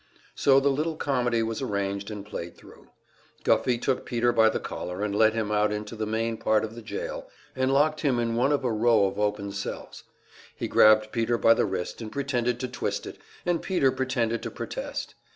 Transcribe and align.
So 0.33 0.59
the 0.59 0.71
little 0.71 0.95
comedy 0.95 1.43
was 1.43 1.61
arranged 1.61 2.09
and 2.09 2.25
played 2.25 2.57
thru. 2.57 2.87
Guffey 3.43 3.77
took 3.77 4.03
Peter 4.03 4.33
by 4.33 4.49
the 4.49 4.59
collar 4.59 5.03
and 5.03 5.15
led 5.15 5.35
him 5.35 5.51
out 5.51 5.71
into 5.71 5.95
the 5.95 6.07
main 6.07 6.37
part 6.37 6.63
of 6.63 6.73
the 6.73 6.81
jail, 6.81 7.29
and 7.55 7.71
locked 7.71 8.01
him 8.01 8.17
in 8.17 8.33
one 8.33 8.51
of 8.51 8.63
a 8.63 8.71
row 8.73 9.05
of 9.05 9.19
open 9.19 9.51
cells. 9.51 10.05
He 10.55 10.67
grabbed 10.67 11.11
Peter 11.11 11.37
by 11.37 11.53
the 11.53 11.65
wrist 11.67 12.01
and 12.01 12.11
pretended 12.11 12.59
to 12.61 12.67
twist 12.67 13.05
it, 13.05 13.19
and 13.45 13.61
Peter 13.61 13.91
pretended 13.91 14.41
to 14.41 14.49
protest. 14.49 15.13